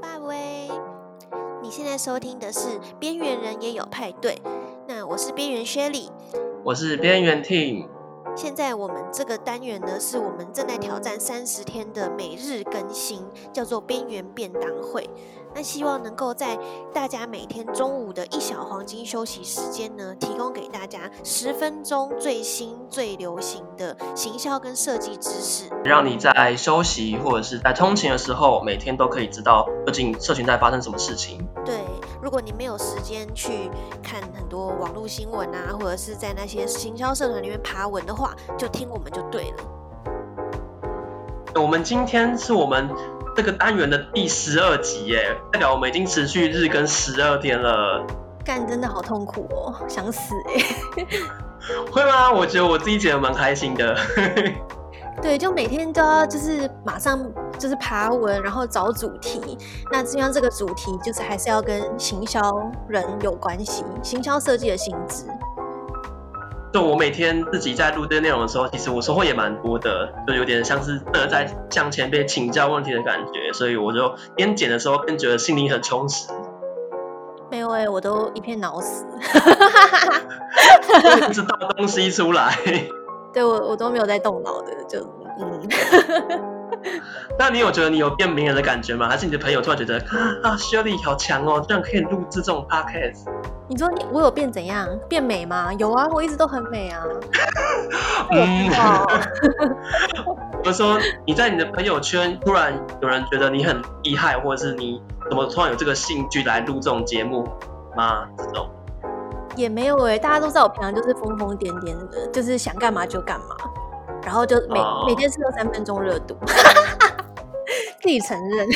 [0.00, 0.68] 爸威，
[1.62, 4.32] 你现在收听的是《边缘人也有派对》，
[4.86, 6.08] 那我是边缘 Shelly，
[6.64, 7.86] 我是边缘 Team。
[8.38, 15.10] 现在我们这个单元呢，是我们正在挑战三十天的每日更新，叫做边缘便当会。
[15.56, 16.56] 那希望能够在
[16.94, 31.44] 大家每天中午的一小黄金休息时间呢，提供给大家十分钟最新最流行的行销跟设计知识，让你在休息或者是在通勤的时候，每天都可以知道究竟社群在发生什么事情。
[31.64, 31.80] 对，
[32.28, 33.70] 如果你没有时间去
[34.02, 39.56] 看很多网络新闻啊，或者是在那些行销社团里面爬文的话，就听我们就对了。
[41.54, 42.86] 我们今天是我们。
[43.34, 48.04] 这个单元的第十二集耶，代表我们已经持续日更十二天了。
[48.44, 50.62] 干，真的好痛苦哦，想死哎。
[51.90, 52.30] 会吗？
[52.30, 53.96] 我觉得我自己剪得蛮开心的。
[55.20, 57.20] 对，就每天都要就是马上
[57.58, 59.58] 就是爬文，然后找主题。
[59.90, 62.40] 那这样这个主题就是还是要跟行销
[62.88, 65.24] 人有关系，行销设计的性质。
[66.72, 76.28] 就我每天自己在录这些内容的时候，其实我收获也蛮多的，就有点像是呃在向前辈请教问题的感觉，所以我就边剪的时候边觉得心里很充实。
[77.50, 79.06] 没有哎、欸，我都一片脑死，
[81.28, 82.54] 一直倒东西出来。
[83.32, 85.00] 对，我我都没有在动脑的，就
[85.40, 85.68] 嗯。
[87.36, 89.08] 那你有觉得你有变名人的感觉吗？
[89.08, 93.24] 还是你的朋友突然觉得啊啊，Shelly 好强哦，居然可以录制这种 podcast？
[93.68, 94.86] 你说你我有变怎样？
[95.08, 95.72] 变美吗？
[95.74, 97.02] 有啊，我一直都很美啊。
[98.30, 98.70] 嗯，
[100.64, 107.48] 我说你在你的朋友圈突然有人觉得你很厉害，或者是你怎么突然有这个兴趣来录这种节目
[107.96, 108.28] 吗？
[108.38, 108.68] 这种
[109.58, 113.56] 也没有哎、欸，大家都知道我平常就是疯疯癫癫的，就是想干嘛就干嘛。
[114.24, 115.06] 然后就每、oh.
[115.06, 116.36] 每件事都三分钟热度，
[118.00, 118.68] 自己承认。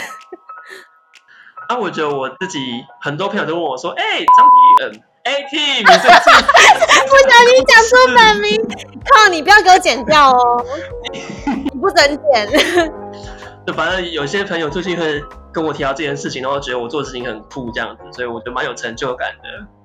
[1.68, 4.92] 啊，我觉得我自己很多朋友都问我说：“哎、欸，张迪恩
[5.24, 6.00] ，AT，你这是
[7.06, 8.60] 不小心讲出本名，
[9.10, 10.64] 靠你不要给我剪掉哦，
[11.72, 12.92] 你不准剪。”
[13.66, 15.22] 就反正有些朋友最近会
[15.52, 19.81] 跟我提到这件事情，然后觉得我做的事情很酷这样子，所以我觉得蛮有成就感的。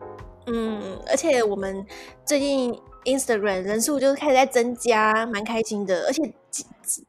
[0.47, 1.85] 嗯，而且我们
[2.25, 2.81] 最近。
[3.07, 6.07] Instagram 人数就是开始在增加，蛮开心的。
[6.07, 6.33] 而且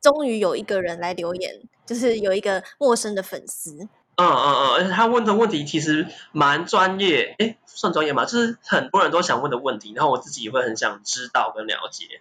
[0.00, 3.72] 终于有一个人来留言，就是有一个陌生的粉丝。
[4.15, 8.25] 嗯嗯嗯，而且他问的问题其实蛮专业，哎，算专业吗？
[8.25, 12.21] 就是很多人都想问的问题，然后我自己也会很想知道跟了解。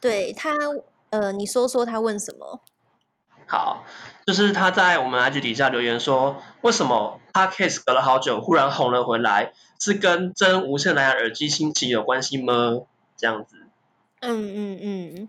[0.00, 0.56] 对他，
[1.10, 2.62] 呃，你说说他问什么？
[3.46, 3.84] 好，
[4.26, 12.82] 就是他在我们 IG 底下留言说，为什么 Podcast 隔了好久忽然红了回来，是跟真无线蓝牙耳机兴起有关系吗？
[13.16, 13.56] 这样子，
[14.20, 15.28] 嗯嗯嗯，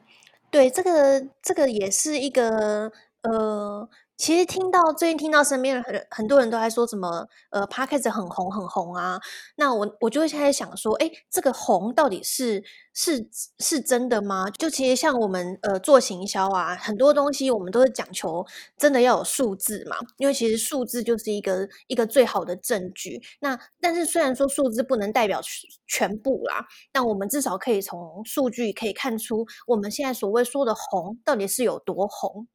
[0.52, 2.92] 对，这个这个也是一个
[3.24, 3.90] 呃。
[4.22, 9.20] 其实听到最近听到身边很很多人都在说什么呃 Podcast 很红很红啊，
[9.56, 13.28] 那我我就会开始想说，哎，这个红到底是是
[13.58, 14.48] 是真的吗？
[14.60, 18.46] 就其实像我们呃做行销啊，很多东西我们都是讲求
[18.78, 23.20] 真的要有数字嘛，因为其实数字就是一个一个最好的证据。
[23.40, 25.42] 那但是虽然说数字不能代表
[25.88, 32.48] 全部啦，但我们至少可以从数据可以看出我们现在所谓说的红到底是有多红。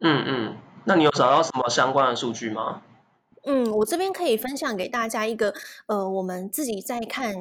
[0.00, 2.82] 嗯嗯，那你有找到什么相关的数据吗？
[3.44, 5.54] 嗯，我这边可以分享给大家一个，
[5.86, 7.32] 呃，我们自己在看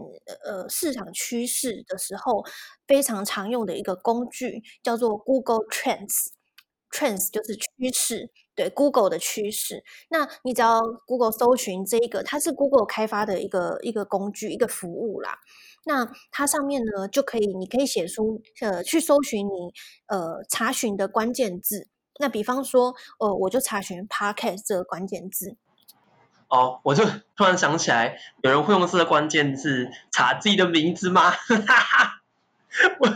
[0.45, 2.43] 呃市场趋势的时候
[2.87, 6.27] 非常常用的一个工具，叫做 Google Trends。
[6.91, 9.83] Trends 就是趋势，对，Google 的趋势。
[10.09, 15.39] 那你只要 Google 搜寻这一个，它是 Google 开发的一个一个工具，一个服务啦。
[15.85, 19.73] 那它上面呢就可以，你可以写出呃去搜寻你
[20.07, 21.89] 呃查询的关键字。
[22.19, 25.55] 那比方说，呃，我就查询 Podcast 这个关键字。
[26.47, 27.03] 哦，我就
[27.35, 31.33] 突然想起来，有人会用这个关键字查自己的名字吗？
[32.99, 33.07] 我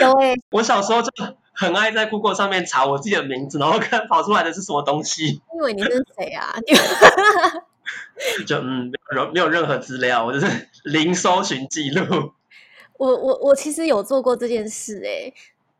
[0.00, 1.10] 有诶、欸，我小时候就
[1.52, 5.40] 很爱在 Google 上面查我自己的名字，然后看跑出来的是什么东西。
[5.54, 6.54] 因为你是谁啊？
[8.46, 12.32] 就嗯，没有没有任何资料，我就是零搜寻记录。
[12.98, 15.34] 我我我其实有做过这件事诶、欸，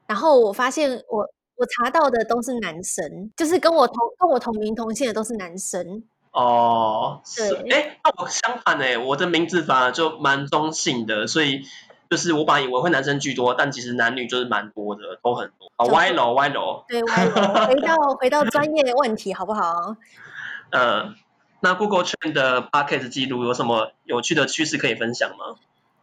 [0.06, 1.30] 然后我发现我。
[1.56, 6.02] 我查到的都是男生，就是跟我同跟我同名同姓的都是男生。
[6.32, 11.62] 哦，是，哎，那我相反哎，我的名字反而就蛮中性的，所以
[12.10, 15.70] 就是我本来以为会男生居多，但其实男女就是蛮多的，都很多。
[15.76, 17.66] 啊，歪楼歪楼，对，歪楼。
[17.66, 19.94] 回到回到专业的问题，好不好？
[20.70, 21.14] 呃，
[21.60, 25.54] 那 Google Trend 的 Podcast 记录有什么有趣的趋势可以分享吗？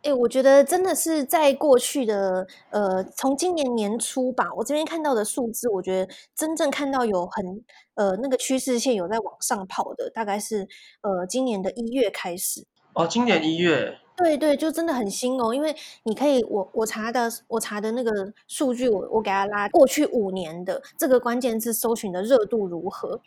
[0.03, 7.63] 哎，我觉得真的是在过去的呃，从今年年初吧，我这边看到的数字，我觉得真正看到有很
[7.94, 10.68] 呃那个趋势线有在往上跑的，大概是
[11.01, 12.65] 呃今年的一月开始。
[12.94, 13.98] 哦，今年一月。
[14.18, 18.12] 对对，就真的很新哦，因为你可以，我我查的我查的那个
[18.48, 23.21] 数据，我我给他拉过去五年的这个关键字搜寻的热度如何。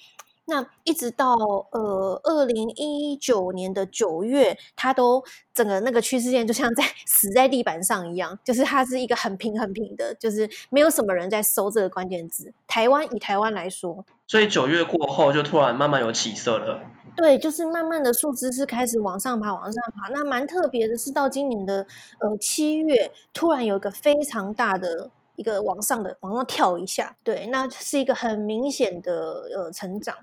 [0.46, 1.34] 那一直到
[1.72, 5.22] 呃二零一九年的九月，它都
[5.54, 12.52] 整个那个趋势线就像在 死在地板上一样，就是它是一个很平很平的，就是没有什么人在搜这个关键字。
[12.66, 16.80] 台湾以台湾来说，所以九月过后就突然慢慢有起色了。
[17.16, 20.08] 对，就是慢慢的数字是开始往上爬，往上爬。
[20.08, 21.86] 那蛮特别的是，到今年的
[22.18, 30.14] 呃七月，突然有一个非常大的一个往上的往上跳一下，对，那是一个很明显的呃成长。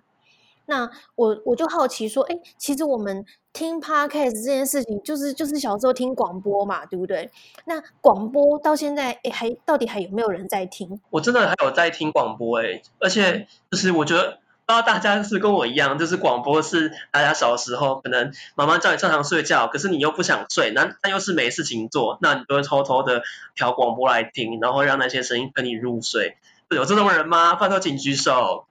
[0.66, 7.30] 那我我就好奇说，哎，其实我们听 Podcast 这件事情，就是就是小时候听广播嘛，对不对？
[7.66, 11.02] 那广播到现在，哎，还到底还有没有人在听？
[11.10, 23.24] 我真的还有在听广播，哎，而且就是我觉得，不知道大家是跟我一样，就是广播是大家小时候可能妈妈叫你上床睡觉，可是你又不想睡，那那又是没事情做，那你就会偷偷的
[23.56, 26.38] 调广播来听，然后让那些声音跟你入睡。
[26.70, 27.56] 有这种人吗？
[27.56, 28.66] 拜托请举手。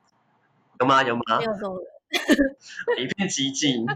[0.80, 1.02] 有吗？
[1.04, 1.38] 有吗？
[1.38, 3.86] 没有这种人， 一片寂静。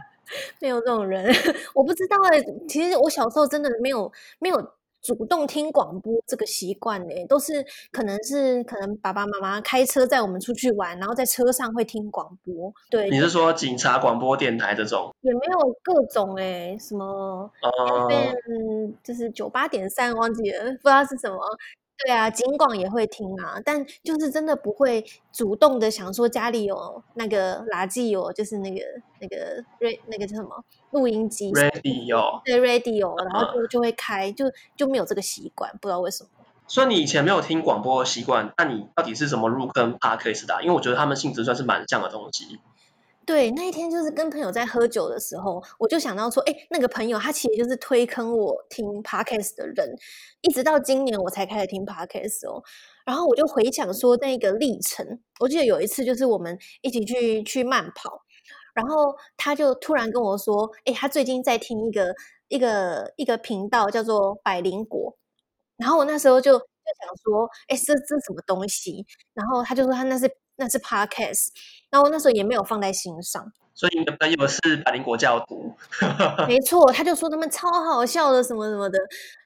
[0.60, 1.26] 没有这种人，
[1.74, 2.44] 我不知道哎、欸。
[2.68, 4.72] 其实我小时候真的没有没有
[5.02, 12.72] 主动听广播这个习惯哎，都是可能是可能爸爸妈妈开车载我们出去玩，然后在车上会听广播。
[12.90, 15.14] 对，你是说警察广播电台这种？
[15.20, 21.38] 也没有各种哎、欸，什么 FM 就是九八点三，忘记了，不知道是什么。
[21.96, 28.80] 对啊，警广也会听啊，但就是真的不会主动的想说家里有那个垃圾哦，就是那个
[29.20, 30.50] 那个瑞那个叫什么
[30.90, 34.46] 录音机，radio，对 radio，然后就就会开，就
[34.76, 36.30] 就没有这个习惯，不知道为什么。
[36.66, 40.62] 所以你以前没有听广播的习惯，那你到底是怎么入坑 Podcast 的？
[40.62, 42.58] 因为我觉得他们性质算是蛮像的东西。
[43.26, 49.96] 对，那一天就是跟朋友在喝酒的时候，我就想到说，哎，那个朋友他其实就是推坑我听 Podcast 的人，
[50.42, 52.62] 一直到今年我才开始听 Podcast 哦。
[53.06, 58.22] 然后我就回想说那个历程，我记得有一次就是我们一起去去慢跑，
[58.74, 62.14] 然后他就突然跟我说，哎，他最近在听一个
[62.48, 65.16] 一个一个频道叫做百灵果，
[65.78, 66.64] 然后我那时候就就
[67.00, 69.06] 想说，哎，这这什么东西？
[69.32, 70.30] 然后他就说他那是。
[70.56, 71.48] 那是 Podcast，
[71.90, 73.52] 然后那时候也没有放在心上。
[73.76, 75.74] 所以你的朋友是百灵国教徒，
[76.46, 78.96] 没错，他就说他们超好笑的什么什么的。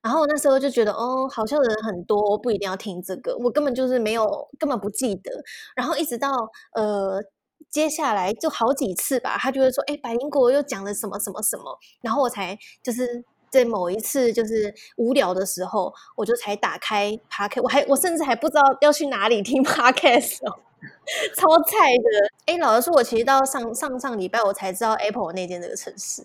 [0.03, 3.35] 然后那时候就觉得，哦，好笑的人很多，不一定要听这个。
[3.39, 5.31] 我根本就是没有，根本不记得。
[5.75, 6.29] 然后一直到
[6.75, 7.23] 呃
[7.71, 11.79] 接下来就好几次吧，他就会说，哎，百灵国又讲了什么什么什么。
[12.03, 20.61] 然后我才就是在某一次就是无聊的时候，我就才打开 Podcast，我还我甚至还不知道要去哪里听 Podcast 哦。
[21.37, 26.23] 超菜的，哎，老实说，我其实到上上上礼拜我才知道 Apple 那间这个城市。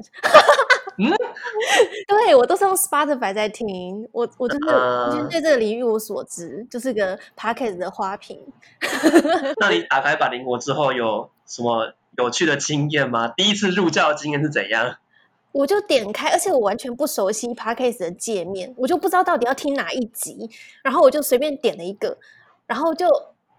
[0.98, 1.10] 嗯，
[2.08, 8.40] 对，我都是用 Spotify 在听，我我就是完全对这个领域一无所知，就是个 Podcast 的花瓶。
[9.60, 13.28] 那你打开百灵果之后有什么有趣的经验吗？
[13.36, 14.98] 第一次入教的经验是怎样？
[15.52, 20.50] 我就点开，而且我完全不熟悉 Podcast 的界面，我就不知道到底要听哪一集，
[20.84, 22.18] 然后我就随便点了一个，
[22.68, 23.08] 然后就。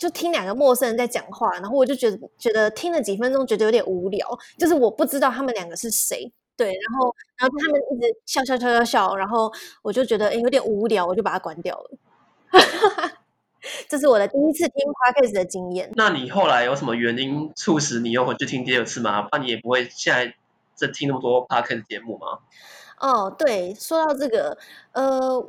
[0.05, 4.39] 就听两个陌生人在讲话，然后我就觉得觉得听了几分钟，觉得有点无聊。
[4.59, 11.91] 就是我不知道他们两个是谁，对，然后然后他们一直笑笑笑笑笑，然后我就觉得诶有点无聊，我就把它关掉了。
[13.89, 15.91] 这是我的第一次听 Podcast 的经验。
[15.95, 19.23] 那你后来有什么原因促使你又回去听第二次吗？
[19.23, 20.35] 不然你也不会现在
[20.75, 22.41] 在听那么多 Podcast 节目吗？
[23.01, 24.59] 哦，对，说到这个，
[24.93, 25.43] 呃。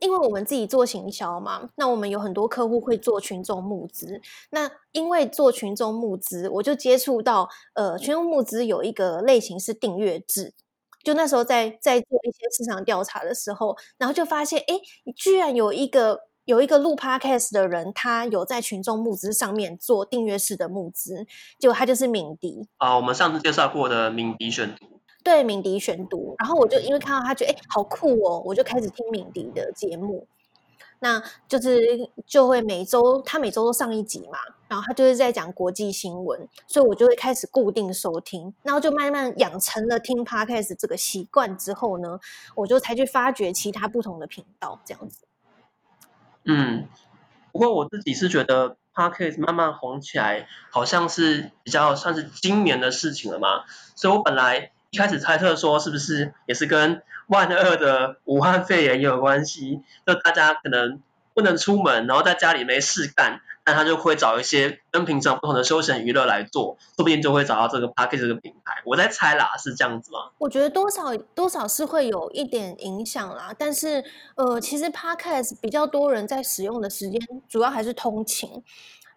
[0.00, 4.20] 因为我们自己做行销嘛，那我们有很多客户会做群众募资。
[4.50, 10.52] 那因为做群众募资，我就接触到呃，群众募资有一个类型是订阅制。
[11.02, 14.74] 就那时候在在做一些市场调查的时候，然后就发现，哎，
[15.14, 21.24] 居然有一个有一个录 Podcast 的人，他有在群众募资上面做订阅式的募资，
[21.60, 24.95] 就他就是敏迪啊，我们上次介绍过的敏迪选读。
[25.26, 30.24] 对，敏迪选读，然后我就因为看到他觉得哎，好酷哦，我就开始听敏迪的节目，
[31.00, 42.20] 那就是就会每周他每周都上一集嘛，然后他就是在讲国际新闻，所以我就会开始固定收听，然后就慢慢养成了听 Podcast 这个习惯之后呢，
[42.54, 45.26] 我就才去发掘其他不同的频道这样子。
[46.44, 46.86] 嗯，
[47.50, 53.64] 不过我自己是觉得 Podcast 慢慢红起来，好像是比较算是今年的事情了嘛，
[53.96, 54.70] 所以我本来。
[54.90, 59.82] 一开始猜测说是不是也是跟万恶的武汉肺炎有关系？
[60.06, 61.00] 就大家可能
[61.34, 68.80] 不能出门，然后在家里没事干，那他就会找一些跟平常不同的休闲娱乐来做，说不定就会找到这个 Podcast 这个平台。
[68.84, 70.30] 我在猜啦，是这样子吗？
[70.38, 74.02] 我觉得多少多少是会有一点影响啦，但是
[74.36, 78.62] 呃，其实 Podcast 比较多人在使用的时间，主要还是通勤。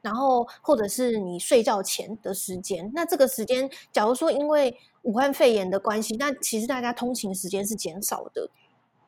[0.02, 8.50] 然后，或者是你睡觉前的时间，那这个时间，假如说因为武汉肺炎的关系，那其实大家通勤时间是减少的，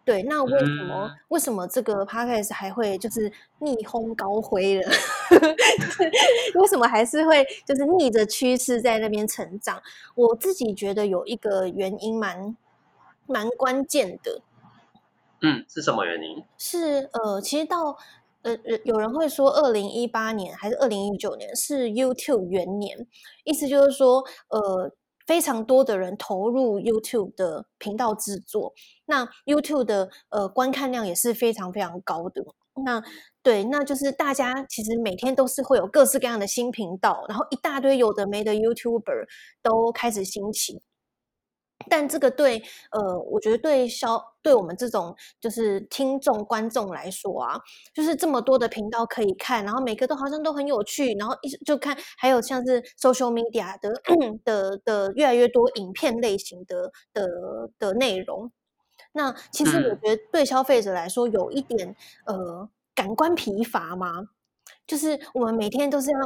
[0.04, 0.24] 对。
[0.24, 4.92] 那为什么、嗯、为什么这个 podcast 还会就是逆风高飞了？
[6.56, 9.82] 为什么还是会就是逆着趋势在那边成长？
[10.16, 12.58] 我自己觉得有一个原因蛮
[13.28, 14.42] 蛮关键的。
[15.42, 16.44] 嗯，是什么原因？
[16.58, 17.98] 是呃，其实到。
[18.44, 23.08] 呃，有人会说，二零一八年还是二零一九年是 YouTube 元年，
[23.44, 24.92] 意思就是说，呃，
[25.28, 28.74] 非常多的人投入 YouTube 的频道制作，
[29.06, 32.44] 那 YouTube 的呃观看量也是非常非常高的。
[32.86, 33.04] 那
[33.44, 39.28] 对，那就是大家其实每天都是会有各式各样的新频道，然后一大堆有的没的 YouTuber
[39.62, 40.82] 都开始兴起。
[41.90, 42.62] 但这个对，
[42.92, 47.60] 呃，我觉得对消对我们这种就是听众观众来说啊，
[47.94, 53.92] 就是这么多的频道可以看，然后每个都好像都很有趣，然后一直就看，还有像是 social media 的
[54.44, 57.28] 的的越来越多影片类型的的
[57.80, 58.52] 的内容。
[59.14, 61.96] 那其实我觉得对消费者来说有一点
[62.26, 64.30] 呃感官疲乏嘛，
[64.88, 66.18] 就是我们每天都是要。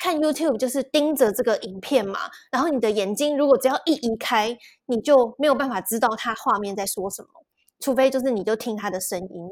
[0.00, 7.28] 看 YouTube 就是盯着这个影片嘛，然后你的眼睛如果只要一移开，你就没有办法知道它画面在说什么，
[7.78, 9.50] 除非就是你就听它的声音。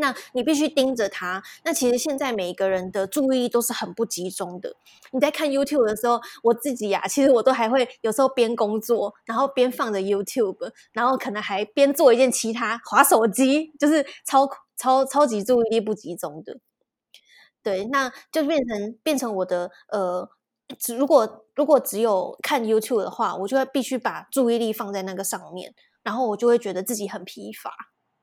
[0.00, 1.42] 那你必须盯着它。
[1.64, 4.76] 那其实现在每一个人的注意力都是很不集中的。
[5.10, 16.58] 你在看 YouTube 的时候，我自己呀、啊，其实我都还会有时候边工作，然后边放着 YouTube，然后可能还边做一件其他滑手机，就是超超超级注意力不集中的。
[17.68, 20.26] 对，那就变成变成我的呃，
[20.96, 27.72] 如果如果只有看 YouTube 的话，我就会必须把注意力放在那个上面，然后我就会觉得自己很疲乏。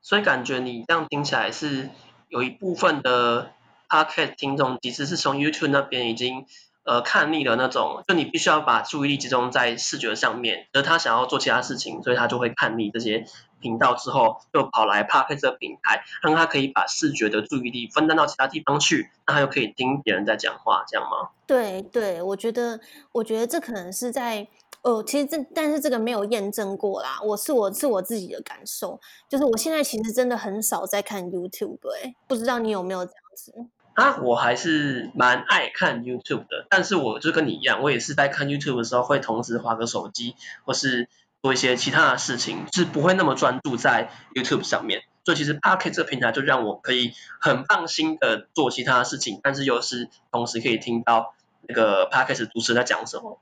[0.02, 1.92] 所以感觉你这样听起来是
[2.30, 3.52] 有一部分的
[3.88, 6.46] Podcast 听众其实是从 YouTube 那边已经。
[6.88, 13.26] 呃，看腻了那种，就你必须要把注意力集中在视觉上面，而他想要做其他事情，所以他就会看腻这些
[13.66, 21.30] 频道之后，就跑来 Podcast 这个平台，让他可以把视觉的注意力分担到其他地方去，那他又可以听别人在讲话，这样吗？
[21.48, 22.80] 对对，我觉得，
[23.12, 24.48] 我觉得这可能是在，
[24.84, 33.66] 哦，其实这，但是这个没有验证过啦，我是我是我自己的感受，就是我现在其实真的很少在看 YouTube，哎，不知道你有没有这样子？
[33.96, 41.08] 啊，我还是蛮爱看 YouTube 的，但是我就跟你一样，我也是在看 YouTube 的时候会同时划个手机，或是
[41.46, 45.04] 做一些其他的事情，是不会那么专注在 YouTube 上面。
[45.24, 51.36] 所以其实 Podcast 这个平台就让我可以很放心的做其他的事情，但是又是同时可以听到
[51.68, 53.38] 那个 Podcast 主持人在讲什么。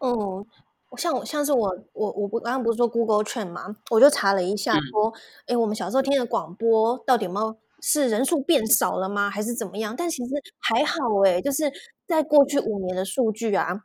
[0.00, 0.44] 嗯，
[0.98, 3.74] 像我像是我我我不刚刚不是说 Google Trend 吗？
[3.90, 5.10] 我就查了一下说，
[5.46, 7.56] 哎，我们小时候听的广播到底有没有？
[7.80, 9.30] 是人数变少了吗？
[9.30, 9.94] 还是怎么样？
[9.96, 11.72] 但其实还好哎，就是
[12.06, 13.84] 在过去五年的数据啊，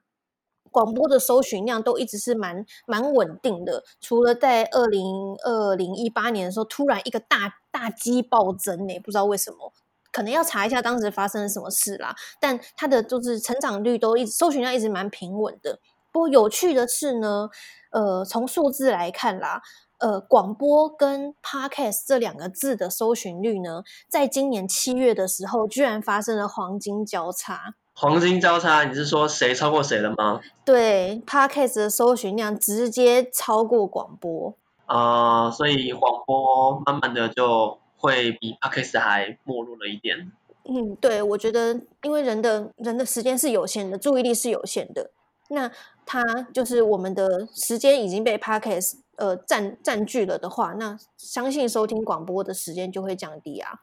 [0.72, 3.84] 广播的搜寻量都一直是蛮蛮稳定的。
[4.00, 5.06] 除了在二零
[5.44, 9.74] 二零一八年的时候，突然一个大大激暴增呢，不知道为什么，
[10.12, 12.16] 可能要查一下当时发生了什么事啦。
[12.40, 15.80] 但它的就是成长率都一直搜寻量一直蛮平稳的。
[16.12, 17.50] 不过有趣的是呢，
[17.92, 19.62] 呃，从数字来看啦。
[20.00, 27.76] 呃，广播跟 podcast 这两个字的搜寻率呢，在今年七月的时候，居然发生了黄金交叉。
[28.02, 30.42] 黄金交叉，你是说谁超过谁了吗？
[30.66, 34.56] 对，podcast 的搜寻量直接超过广播。
[34.88, 40.32] 啊、呃，所以广播慢慢的就会比 podcast 还没落了一点。
[40.64, 45.12] 嗯，对，我觉得因为人的人的时间是有限的，注意力是有限的，
[45.50, 45.70] 那
[46.04, 48.96] 他就是我们的时间已经被 podcast。
[49.18, 53.74] 呃，占占据了的话，那相信收听广播的时间就会降低啊。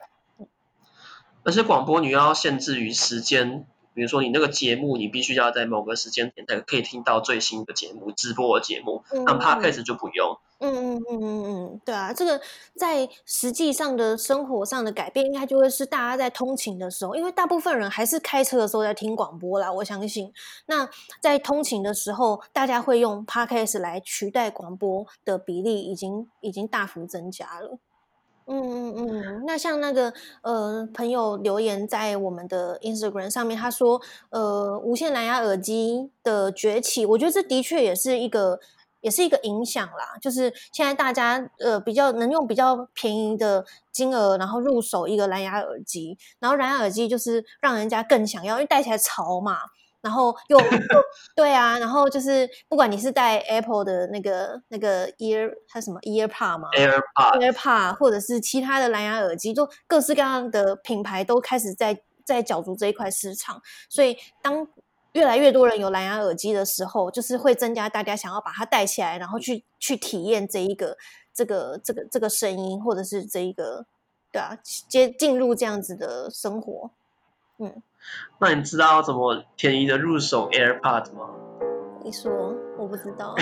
[1.44, 3.64] 而且广播你要限制于时间，
[3.98, 10.38] 比如说你那个节目，你必须要在某个时间点才可以听到最新的节目，直播的节目，那 Podcast 就不用。
[10.60, 12.40] 嗯嗯嗯嗯嗯，对啊，这个
[12.76, 19.72] 在实际上的生活上的改变，应该就会是大家在通勤的时候，因为大部分人还是开车的时候在听广播啦。
[19.72, 20.32] 我相信，
[20.66, 20.88] 那
[21.20, 27.78] 在通勤的时候，大家会用 Podcast 来取代广播的比例，已经已经大幅增加了。
[28.48, 30.12] 嗯嗯嗯，那像那个
[30.42, 34.00] 呃朋友留言在我们的 Instagram 上面，他说
[34.30, 38.58] 呃无线蓝牙耳机的崛起，我觉得这的确也是一个。
[39.00, 40.18] 也是一个影响啦。
[40.20, 49.58] 就是现在大家呃比较能用比较便宜的金额，然后入手一个蓝牙耳机，然后蓝牙耳机就是让人家更想要，因为戴起来潮嘛。
[50.00, 50.58] 然后又
[51.34, 56.68] 对啊，然后就是不管你是戴 Apple 的那个那个 Ear 它什么 EarPod 嘛
[57.40, 63.60] AirPod 或者是其他的蓝牙耳机，就各式各样的品牌都开始在在角逐这一块市场。
[63.88, 64.66] 所以当
[65.12, 70.96] 越来越多人有蓝牙耳机的时候，就是会增加大家想要把它戴起来，然后去去体验这一个
[71.34, 73.86] 这个这个这个声音，或者是这一个
[74.30, 74.56] 对啊，
[74.88, 76.90] 接进入这样子的生活，
[77.58, 77.82] 嗯。
[78.38, 81.30] 那你知道怎么便宜的入手 AirPods 吗？
[82.04, 83.34] 你说，我不知道。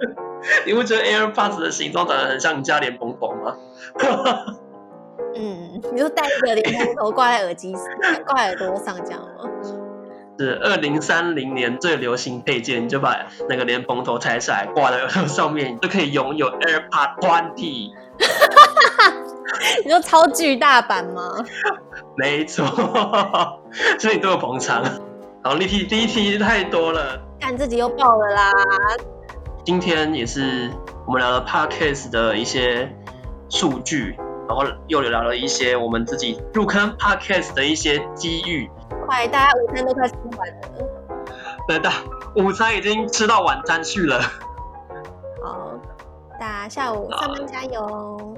[0.66, 3.56] 你不觉得 AirPods 的形状长得很像你家莲蓬头吗？
[5.36, 7.84] 嗯，你就戴一个莲蓬头挂在耳机上，
[8.26, 9.44] 挂在耳朵上这样吗？
[10.38, 17.92] 是二零三零年最流行配件，你就把那个莲蓬头拆下来挂在耳朵上面，你就可以拥有 AirPods Twenty。
[19.84, 21.36] 你说超巨大版吗？
[22.16, 22.64] 没错，
[23.98, 24.82] 所以你都有捧场。
[25.42, 28.52] 好，第一题第一题太多了，看自己又爆了啦。
[29.64, 30.70] 今天也是
[31.06, 32.90] 我们聊了 Podcast 的一些
[33.48, 34.16] 数据，
[34.48, 38.70] 然后又聊了一些我们自己入坑 Podcast 的一些机遇。
[39.06, 40.88] 快，大家午餐都快吃完了。
[41.68, 41.90] 对的，
[42.36, 44.20] 午餐已经吃到晚餐去了。
[45.42, 45.70] 好，
[46.38, 48.36] 大家下午上班加油。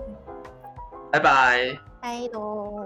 [1.13, 1.79] 拜拜。
[2.01, 2.82] 拜拜。